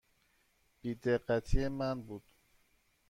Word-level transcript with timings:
بی 0.81 0.95
دقتی 0.95 1.67
من 1.67 2.01
بود. 2.01 2.23